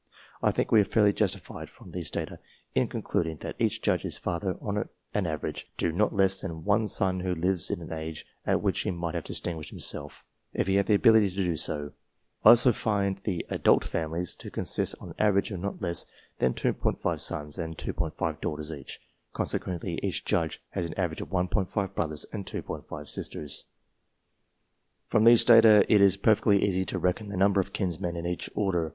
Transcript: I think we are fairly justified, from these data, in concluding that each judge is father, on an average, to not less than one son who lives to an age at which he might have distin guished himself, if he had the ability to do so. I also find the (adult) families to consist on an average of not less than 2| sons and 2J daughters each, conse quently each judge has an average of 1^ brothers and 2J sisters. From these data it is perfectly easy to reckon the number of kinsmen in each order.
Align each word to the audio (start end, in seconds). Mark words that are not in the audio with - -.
I 0.41 0.49
think 0.49 0.71
we 0.71 0.81
are 0.81 0.83
fairly 0.83 1.13
justified, 1.13 1.69
from 1.69 1.91
these 1.91 2.09
data, 2.09 2.39
in 2.73 2.87
concluding 2.87 3.37
that 3.41 3.55
each 3.59 3.83
judge 3.83 4.03
is 4.03 4.17
father, 4.17 4.57
on 4.59 4.89
an 5.13 5.27
average, 5.27 5.69
to 5.77 5.91
not 5.91 6.11
less 6.11 6.41
than 6.41 6.63
one 6.63 6.87
son 6.87 7.19
who 7.19 7.35
lives 7.35 7.67
to 7.67 7.75
an 7.75 7.93
age 7.93 8.25
at 8.43 8.63
which 8.63 8.79
he 8.79 8.89
might 8.89 9.13
have 9.13 9.25
distin 9.25 9.55
guished 9.57 9.69
himself, 9.69 10.25
if 10.55 10.65
he 10.65 10.73
had 10.77 10.87
the 10.87 10.95
ability 10.95 11.29
to 11.29 11.43
do 11.43 11.55
so. 11.55 11.91
I 12.43 12.49
also 12.49 12.71
find 12.73 13.17
the 13.19 13.45
(adult) 13.49 13.83
families 13.85 14.35
to 14.37 14.49
consist 14.49 14.95
on 14.99 15.09
an 15.09 15.15
average 15.19 15.51
of 15.51 15.59
not 15.59 15.83
less 15.83 16.07
than 16.39 16.55
2| 16.55 17.19
sons 17.19 17.59
and 17.59 17.77
2J 17.77 18.41
daughters 18.41 18.71
each, 18.73 18.99
conse 19.35 19.59
quently 19.59 19.99
each 20.01 20.25
judge 20.25 20.63
has 20.71 20.87
an 20.87 20.95
average 20.99 21.21
of 21.21 21.29
1^ 21.29 21.93
brothers 21.93 22.25
and 22.33 22.47
2J 22.47 23.07
sisters. 23.07 23.65
From 25.05 25.25
these 25.25 25.43
data 25.45 25.85
it 25.87 26.01
is 26.01 26.17
perfectly 26.17 26.59
easy 26.65 26.85
to 26.85 26.97
reckon 26.97 27.27
the 27.29 27.37
number 27.37 27.61
of 27.61 27.71
kinsmen 27.71 28.15
in 28.15 28.25
each 28.25 28.49
order. 28.55 28.89